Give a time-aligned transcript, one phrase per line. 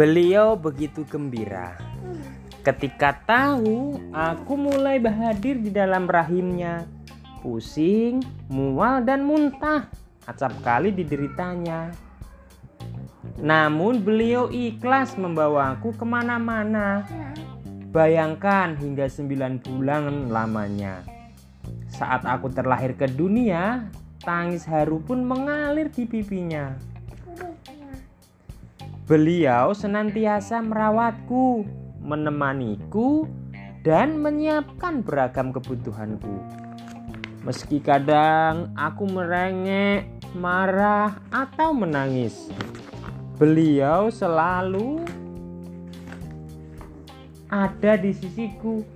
[0.00, 1.76] Beliau begitu gembira
[2.64, 6.88] ketika tahu aku mulai berhadir di dalam rahimnya.
[7.44, 9.92] Pusing, mual, dan muntah.
[10.24, 11.92] Acap kali dideritanya.
[13.44, 17.04] Namun beliau ikhlas membawaku ke mana-mana.
[17.92, 21.04] Bayangkan hingga 9 bulan lamanya.
[21.92, 23.84] Saat aku terlahir ke dunia,
[24.24, 26.88] tangis haru pun mengalir di pipinya.
[29.10, 31.66] Beliau senantiasa merawatku,
[31.98, 33.26] menemaniku,
[33.82, 36.38] dan menyiapkan beragam kebutuhanku.
[37.42, 40.06] Meski kadang aku merengek,
[40.38, 42.54] marah, atau menangis,
[43.34, 45.02] beliau selalu
[47.50, 48.86] ada di sisiku.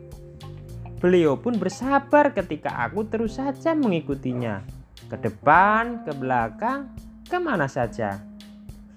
[1.02, 4.62] Beliau pun bersabar ketika aku terus saja mengikutinya
[5.10, 6.94] ke depan, ke belakang,
[7.26, 8.33] ke mana saja.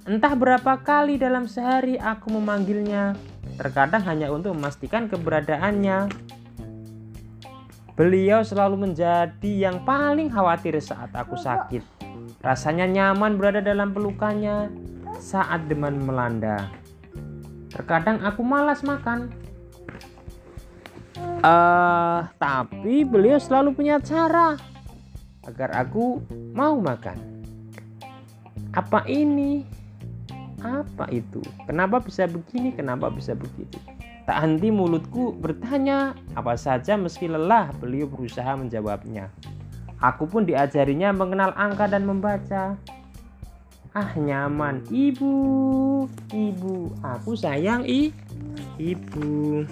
[0.08, 3.11] Entah berapa kali dalam sehari aku memanggilnya,
[3.59, 6.08] terkadang hanya untuk memastikan keberadaannya.
[7.99, 11.83] Beliau selalu menjadi yang paling khawatir saat aku sakit.
[12.39, 14.72] Rasanya nyaman berada dalam pelukannya
[15.19, 16.71] saat demam melanda.
[17.67, 19.27] Terkadang aku malas makan.
[21.44, 24.55] Uh, tapi beliau selalu punya cara
[25.44, 26.23] agar aku
[26.55, 27.19] mau makan.
[28.71, 29.77] Apa ini?
[30.61, 31.41] Apa itu?
[31.69, 32.73] Kenapa bisa begini?
[32.73, 33.77] Kenapa bisa begitu?
[34.27, 39.31] Tak henti mulutku bertanya apa saja meski lelah beliau berusaha menjawabnya.
[40.03, 42.77] Aku pun diajarinya mengenal angka dan membaca.
[43.95, 48.14] Ah nyaman ibu, ibu, aku sayang i,
[48.77, 49.66] ibu.